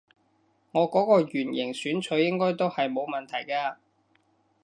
[0.71, 3.77] 我嗰個圓形選取應該都係冇問題嘅啊